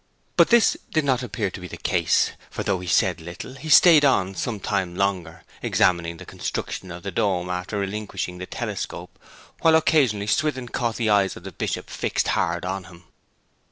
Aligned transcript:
But 0.35 0.49
this 0.49 0.75
did 0.91 1.05
not 1.05 1.21
appear 1.21 1.51
to 1.51 1.59
be 1.61 1.67
the 1.67 1.77
case; 1.77 2.31
for 2.49 2.63
though 2.63 2.79
he 2.79 2.87
said 2.87 3.21
little 3.21 3.53
he 3.53 3.69
stayed 3.69 4.03
on 4.03 4.33
some 4.33 4.59
time 4.59 4.95
longer, 4.95 5.43
examining 5.61 6.17
the 6.17 6.25
construction 6.25 6.89
of 6.89 7.03
the 7.03 7.11
dome 7.11 7.51
after 7.51 7.77
relinquishing 7.77 8.39
the 8.39 8.47
telescope; 8.47 9.19
while 9.59 9.75
occasionally 9.75 10.25
Swithin 10.25 10.69
caught 10.69 10.95
the 10.95 11.11
eyes 11.11 11.35
of 11.37 11.43
the 11.43 11.51
Bishop 11.51 11.87
fixed 11.87 12.29
hard 12.29 12.65
on 12.65 12.85
him. 12.85 13.03